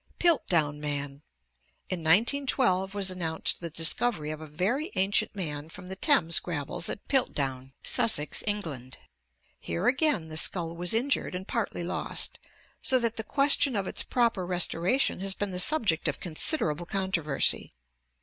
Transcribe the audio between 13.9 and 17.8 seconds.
proper restoration has been the subject of consider able controversy.